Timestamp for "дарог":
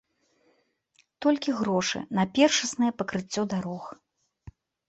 3.53-3.83